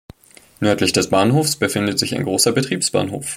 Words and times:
Nördlich 0.61 0.93
des 0.93 1.11
Bahnhofs 1.11 1.57
befindet 1.57 1.99
sich 1.99 2.15
ein 2.15 2.23
großer 2.23 2.53
Betriebsbahnhof. 2.53 3.29